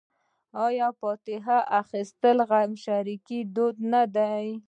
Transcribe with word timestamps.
آیا 0.65 0.87
فاتحه 0.99 1.59
اخیستل 1.81 2.37
د 2.43 2.47
غمشریکۍ 2.49 3.39
دود 3.55 3.75
نه 3.93 4.03
دی؟ 4.15 4.45